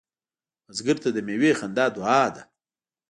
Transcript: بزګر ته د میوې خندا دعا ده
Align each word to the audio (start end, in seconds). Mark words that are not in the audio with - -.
بزګر 0.67 0.97
ته 1.03 1.09
د 1.11 1.17
میوې 1.27 1.51
خندا 1.59 1.85
دعا 1.95 2.23
ده 2.35 2.43